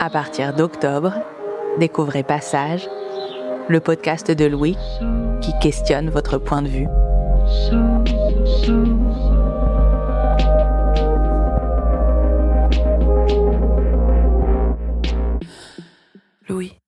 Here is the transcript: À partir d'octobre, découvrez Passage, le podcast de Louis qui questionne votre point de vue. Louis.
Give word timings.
À 0.00 0.10
partir 0.10 0.54
d'octobre, 0.54 1.12
découvrez 1.78 2.22
Passage, 2.22 2.88
le 3.68 3.80
podcast 3.80 4.30
de 4.30 4.46
Louis 4.46 4.78
qui 5.42 5.52
questionne 5.60 6.08
votre 6.08 6.38
point 6.38 6.62
de 6.62 6.68
vue. 6.68 6.88
Louis. 16.48 16.78